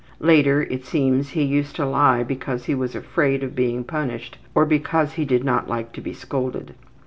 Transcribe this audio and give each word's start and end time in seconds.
Later 0.19 0.63
it 0.63 0.83
seems 0.83 1.29
he 1.29 1.43
used 1.43 1.75
to 1.75 1.85
lie 1.85 2.23
because 2.23 2.65
he 2.65 2.73
was 2.73 2.95
afraid 2.95 3.43
of 3.43 3.53
being 3.53 3.83
punished 3.83 4.39
or 4.55 4.65
because 4.65 5.13
he 5.13 5.25
did 5.25 5.43
not 5.43 5.69
like 5.69 5.91
to 5.91 6.01
be 6.01 6.11
scolded. 6.11 6.73